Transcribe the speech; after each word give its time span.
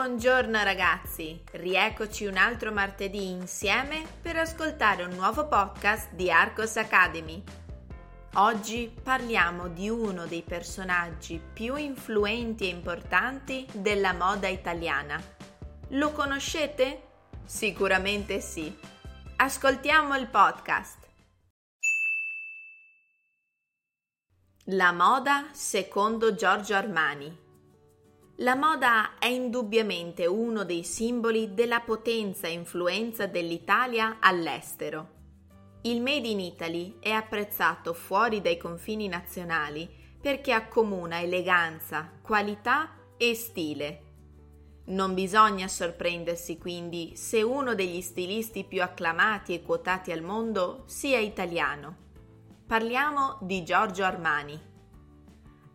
Buongiorno 0.00 0.62
ragazzi, 0.62 1.44
rieccoci 1.52 2.24
un 2.24 2.38
altro 2.38 2.72
martedì 2.72 3.28
insieme 3.28 4.02
per 4.22 4.34
ascoltare 4.38 5.02
un 5.02 5.10
nuovo 5.10 5.46
podcast 5.46 6.14
di 6.14 6.30
Arcos 6.30 6.78
Academy. 6.78 7.44
Oggi 8.36 8.90
parliamo 9.02 9.68
di 9.68 9.90
uno 9.90 10.24
dei 10.24 10.40
personaggi 10.40 11.38
più 11.52 11.76
influenti 11.76 12.64
e 12.64 12.68
importanti 12.68 13.66
della 13.74 14.14
moda 14.14 14.48
italiana. 14.48 15.22
Lo 15.88 16.12
conoscete? 16.12 17.02
Sicuramente 17.44 18.40
sì. 18.40 18.74
Ascoltiamo 19.36 20.16
il 20.16 20.28
podcast. 20.28 21.08
La 24.64 24.92
moda 24.92 25.48
secondo 25.52 26.34
Giorgio 26.34 26.74
Armani 26.74 27.48
la 28.40 28.54
moda 28.54 29.18
è 29.18 29.26
indubbiamente 29.26 30.24
uno 30.26 30.64
dei 30.64 30.82
simboli 30.82 31.52
della 31.52 31.80
potenza 31.80 32.46
e 32.46 32.52
influenza 32.52 33.26
dell'Italia 33.26 34.16
all'estero. 34.18 35.18
Il 35.82 36.00
Made 36.00 36.26
in 36.26 36.40
Italy 36.40 36.96
è 37.00 37.10
apprezzato 37.10 37.92
fuori 37.92 38.40
dai 38.40 38.56
confini 38.56 39.08
nazionali 39.08 39.88
perché 40.20 40.52
accomuna 40.52 41.20
eleganza, 41.20 42.10
qualità 42.22 42.96
e 43.18 43.34
stile. 43.34 44.04
Non 44.86 45.12
bisogna 45.12 45.68
sorprendersi 45.68 46.56
quindi 46.56 47.12
se 47.16 47.42
uno 47.42 47.74
degli 47.74 48.00
stilisti 48.00 48.64
più 48.64 48.82
acclamati 48.82 49.52
e 49.52 49.62
quotati 49.62 50.12
al 50.12 50.22
mondo 50.22 50.84
sia 50.86 51.18
italiano. 51.18 52.08
Parliamo 52.66 53.36
di 53.42 53.62
Giorgio 53.64 54.04
Armani. 54.04 54.69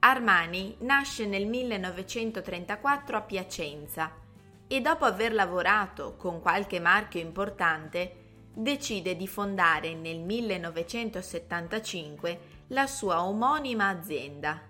Armani 0.08 0.75
nasce 0.81 1.25
nel 1.25 1.48
1934 1.48 3.17
a 3.17 3.22
Piacenza 3.22 4.11
e 4.67 4.80
dopo 4.80 5.06
aver 5.06 5.34
lavorato 5.34 6.16
con 6.16 6.42
qualche 6.42 6.80
marchio 6.80 7.20
importante 7.20 8.17
decide 8.53 9.16
di 9.16 9.28
fondare 9.28 9.95
nel 9.95 10.20
1975 10.20 12.39
la 12.67 12.86
sua 12.86 13.26
omonima 13.26 13.88
azienda. 13.88 14.61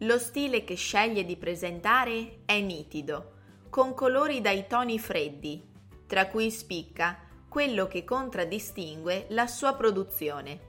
Lo 0.00 0.18
stile 0.18 0.62
che 0.62 0.74
sceglie 0.74 1.24
di 1.24 1.38
presentare 1.38 2.40
è 2.44 2.60
nitido, 2.60 3.36
con 3.70 3.94
colori 3.94 4.42
dai 4.42 4.66
toni 4.66 4.98
freddi, 4.98 5.66
tra 6.06 6.26
cui 6.26 6.50
spicca 6.50 7.18
quello 7.48 7.86
che 7.86 8.04
contraddistingue 8.04 9.24
la 9.30 9.46
sua 9.46 9.72
produzione, 9.72 10.60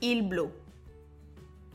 il 0.00 0.24
blu. 0.24 0.64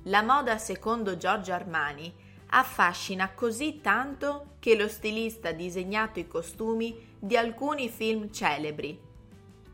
La 0.06 0.24
moda 0.24 0.58
secondo 0.58 1.16
Giorgio 1.16 1.54
Armani 1.54 2.12
affascina 2.48 3.34
così 3.34 3.82
tanto 3.82 4.56
che 4.58 4.76
lo 4.76 4.88
stilista 4.88 5.50
ha 5.50 5.54
disegnato 5.54 6.20
i 6.20 6.28
costumi 6.28 7.16
di 7.20 7.38
alcuni 7.38 7.88
film 7.88 8.32
celebri. 8.32 9.00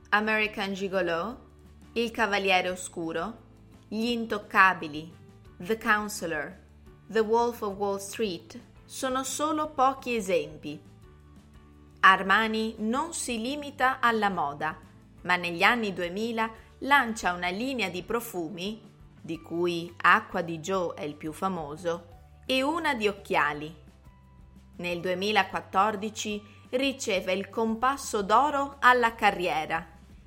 American 0.09 0.73
Gigolo, 0.73 1.45
Il 1.93 2.11
Cavaliere 2.11 2.69
Oscuro, 2.69 3.45
Gli 3.87 4.09
Intoccabili, 4.09 5.09
The 5.59 5.77
Counselor, 5.77 6.59
The 7.07 7.19
Wolf 7.19 7.61
of 7.61 7.77
Wall 7.77 7.97
Street 7.97 8.59
sono 8.83 9.23
solo 9.23 9.69
pochi 9.69 10.17
esempi. 10.17 10.77
Armani 12.01 12.75
non 12.79 13.13
si 13.13 13.39
limita 13.39 13.99
alla 14.01 14.29
moda, 14.29 14.77
ma 15.21 15.37
negli 15.37 15.63
anni 15.63 15.93
2000 15.93 16.51
lancia 16.79 17.31
una 17.31 17.49
linea 17.49 17.89
di 17.89 18.03
profumi 18.03 18.86
di 19.27 19.41
cui 19.41 19.93
Acqua 19.97 20.41
di 20.41 20.59
Joe 20.59 20.93
è 20.93 21.03
il 21.03 21.15
più 21.15 21.33
famoso, 21.33 22.15
e 22.45 22.61
una 22.61 22.93
di 22.93 23.09
occhiali. 23.09 23.75
Nel 24.77 25.01
2014 25.01 26.41
riceve 26.69 27.33
il 27.33 27.49
Compasso 27.49 28.21
d'Oro 28.21 28.77
alla 28.79 29.15
carriera, 29.15 29.85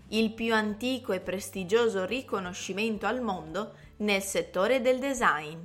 il 0.09 0.35
più 0.35 0.53
antico 0.53 1.13
e 1.13 1.21
prestigioso 1.21 2.05
riconoscimento 2.05 3.07
al 3.07 3.23
mondo 3.23 3.73
nel 3.99 4.21
settore 4.21 4.83
del 4.83 4.99
design. 4.99 5.65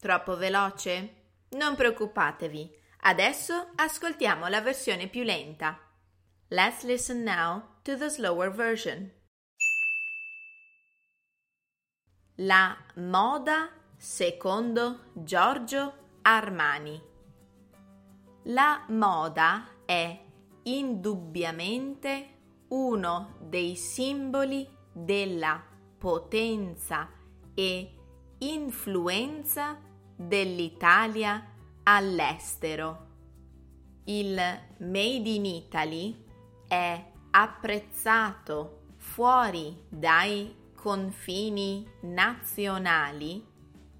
Troppo 0.00 0.34
veloce? 0.38 1.24
Non 1.50 1.74
preoccupatevi, 1.74 2.74
adesso 3.00 3.72
ascoltiamo 3.74 4.48
la 4.48 4.62
versione 4.62 5.08
più 5.08 5.24
lenta. 5.24 5.78
Let's 6.48 6.84
listen 6.84 7.22
now 7.22 7.80
to 7.82 7.98
the 7.98 8.08
slower 8.08 8.50
version. 8.50 9.24
La 12.40 12.76
moda 12.96 13.70
secondo 13.96 15.04
Giorgio 15.14 15.94
Armani. 16.20 17.02
La 18.42 18.84
moda 18.88 19.64
è 19.86 20.22
indubbiamente 20.64 22.28
uno 22.68 23.36
dei 23.40 23.74
simboli 23.74 24.68
della 24.92 25.64
potenza 25.96 27.08
e 27.54 27.94
influenza 28.36 29.80
dell'Italia 30.14 31.42
all'estero. 31.84 33.06
Il 34.04 34.34
Made 34.34 35.28
in 35.30 35.46
Italy 35.46 36.22
è 36.68 37.02
apprezzato 37.30 38.88
fuori 38.98 39.84
dai 39.88 40.64
confini 40.86 41.84
nazionali 42.02 43.44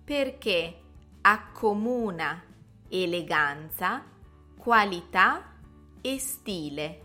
perché 0.05 0.83
accomuna 1.23 2.41
eleganza, 2.89 4.05
qualità 4.57 5.57
e 6.01 6.19
stile. 6.21 7.03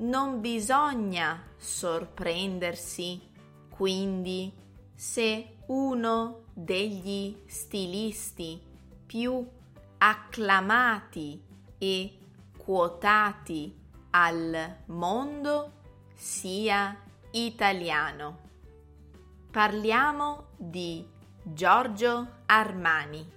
Non 0.00 0.42
bisogna 0.42 1.42
sorprendersi 1.56 3.22
quindi 3.70 4.52
se 4.94 5.54
uno 5.68 6.42
degli 6.52 7.34
stilisti 7.46 8.60
più 9.06 9.48
acclamati 9.96 11.42
e 11.78 12.18
quotati 12.58 13.74
al 14.10 14.76
mondo 14.88 15.72
sia 16.14 16.94
italiano. 17.32 18.38
Parliamo 19.50 20.46
di 20.56 21.04
Giorgio 21.42 22.28
Armani. 22.46 23.28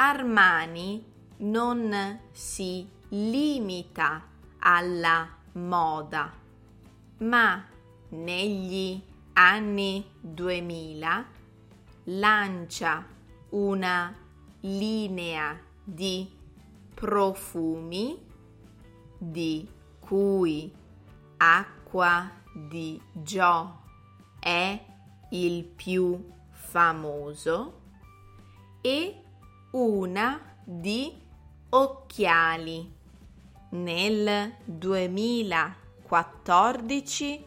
Armani 0.00 1.04
non 1.38 2.20
si 2.30 2.88
limita 3.08 4.28
alla 4.60 5.28
moda, 5.54 6.32
ma 7.18 7.66
negli 8.10 9.02
anni 9.32 10.08
2000 10.20 11.26
lancia 12.04 13.04
una 13.48 14.14
linea 14.60 15.58
di 15.82 16.30
profumi 16.94 18.24
di 19.18 19.68
cui 19.98 20.72
acqua 21.38 22.30
di 22.54 23.02
Gio 23.14 23.80
è 24.38 24.80
il 25.30 25.64
più 25.64 26.24
famoso 26.52 27.80
e 28.80 29.22
una 29.72 30.40
di 30.64 31.12
occhiali. 31.70 32.94
Nel 33.70 34.54
2014 34.64 37.44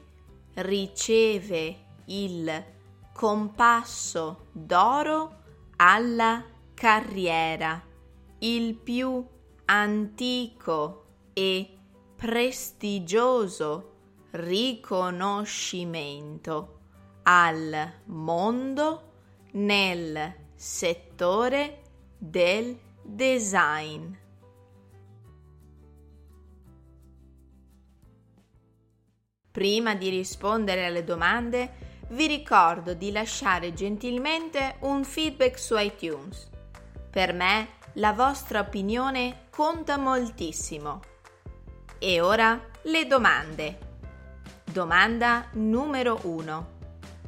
riceve 0.53 1.85
il 2.05 2.65
compasso 3.11 4.45
d'oro 4.51 5.39
alla 5.77 6.45
carriera, 6.75 7.83
il 8.39 8.75
più 8.75 9.25
antico 9.65 11.05
e 11.33 11.75
prestigioso 12.15 13.89
riconoscimento 14.31 16.79
al 17.23 17.93
mondo 18.05 19.09
nel 19.53 20.35
settore 20.55 21.80
del 22.23 22.77
design. 23.01 24.13
Prima 29.49 29.95
di 29.95 30.09
rispondere 30.09 30.85
alle 30.85 31.03
domande, 31.03 31.89
vi 32.09 32.27
ricordo 32.27 32.93
di 32.93 33.11
lasciare 33.11 33.73
gentilmente 33.73 34.75
un 34.81 35.03
feedback 35.03 35.57
su 35.57 35.75
iTunes. 35.77 36.47
Per 37.09 37.33
me 37.33 37.69
la 37.93 38.13
vostra 38.13 38.59
opinione 38.59 39.47
conta 39.49 39.97
moltissimo. 39.97 40.99
E 41.97 42.21
ora 42.21 42.61
le 42.83 43.07
domande. 43.07 43.77
Domanda 44.63 45.47
numero 45.53 46.19
1. 46.21 46.79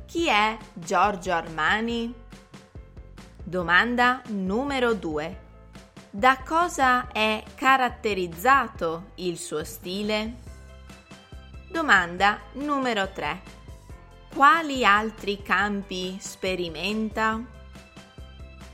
Chi 0.05 0.27
è 0.27 0.55
Giorgio 0.71 1.31
Armani? 1.31 2.22
Domanda 3.45 4.21
numero 4.27 4.93
2. 4.93 5.41
Da 6.09 6.39
cosa 6.45 7.11
è 7.11 7.43
caratterizzato 7.55 9.11
il 9.15 9.37
suo 9.37 9.65
stile? 9.65 10.35
Domanda 11.69 12.39
numero 12.53 13.11
3. 13.11 13.41
Quali 14.33 14.85
altri 14.85 15.41
campi 15.41 16.17
sperimenta? 16.21 17.41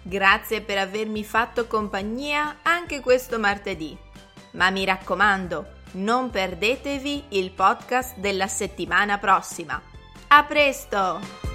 Grazie 0.04 0.62
per 0.62 0.78
avermi 0.78 1.24
fatto 1.24 1.66
compagnia 1.66 2.58
anche 2.62 3.00
questo 3.00 3.40
martedì. 3.40 3.98
Ma 4.52 4.70
mi 4.70 4.86
raccomando, 4.86 5.66
non 5.94 6.30
perdetevi 6.30 7.26
il 7.30 7.52
podcast 7.52 8.18
della 8.18 8.48
settimana 8.48 9.18
prossima. 9.18 9.82
A 10.28 10.44
presto! 10.44 11.49